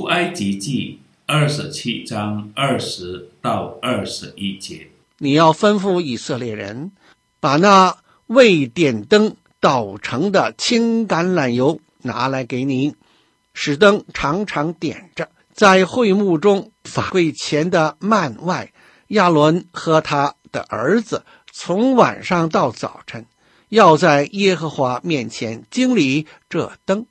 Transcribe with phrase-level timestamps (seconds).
[0.00, 4.88] 埃及记二十七章二十到二十一节。
[5.18, 6.90] 你要吩咐以色列人，
[7.38, 12.94] 把那未点灯捣成的青橄榄油拿来给你，
[13.54, 18.72] 使灯常常点着，在会幕中法柜前的幔外，
[19.08, 23.26] 亚伦和他的儿子从晚上到早晨，
[23.68, 27.06] 要在耶和华面前经理这灯。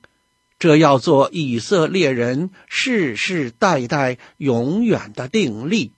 [0.62, 5.90] 这要做以色列人世世代代永远的定例。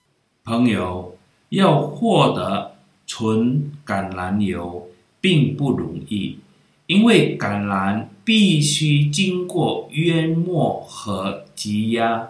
[0.43, 1.15] 朋友，
[1.49, 2.73] 要获得
[3.05, 4.89] 纯橄榄油
[5.21, 6.39] 并不容易，
[6.87, 12.29] 因为橄榄必须经过淹没和挤压。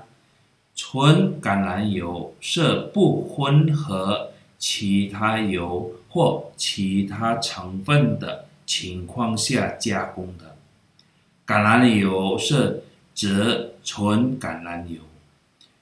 [0.75, 10.54] 纯橄榄油是不混合其他油或其他成分的情况下加工的。
[11.45, 14.99] 橄榄油是指纯橄榄油，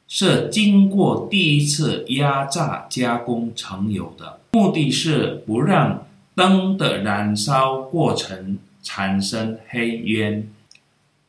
[0.08, 6.06] 是经过第一次压榨加工成油的，目的是不让
[6.36, 10.50] 灯的燃烧过程产生黑烟，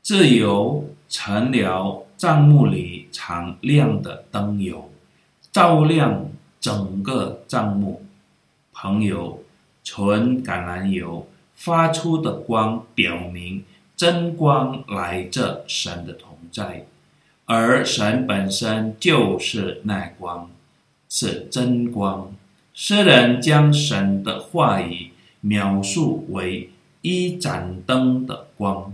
[0.03, 4.91] 这油成了帐幕里常亮的灯油，
[5.53, 6.29] 照亮
[6.61, 8.05] 整个帐幕。
[8.73, 9.41] 朋友，
[9.85, 13.65] 纯橄榄油发出的光表明。
[13.97, 16.87] 真光来自神的同在，
[17.45, 20.51] 而神本身就是那光，
[21.09, 22.35] 是真光。
[22.73, 26.71] 诗人将神的话语描述为
[27.03, 28.93] 一盏灯的光，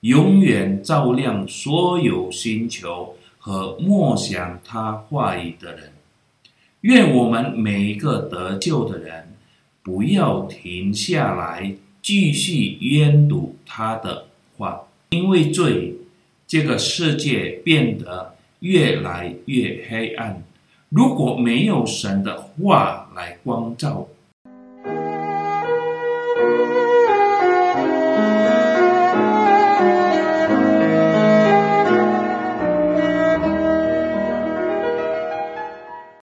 [0.00, 5.92] 永远照亮所有寻求和默想他话语的人。
[6.82, 9.34] 愿我们每一个得救的人，
[9.82, 14.26] 不要停下来，继续研读他的。
[14.56, 15.94] 话，因为罪，
[16.46, 20.42] 这个世界变得越来越黑暗。
[20.88, 24.06] 如果没有神的话来光照，